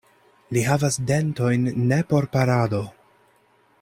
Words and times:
Li 0.55 0.61
havas 0.69 0.97
dentojn 1.11 1.67
ne 1.91 2.01
por 2.13 2.29
parado. 2.37 2.81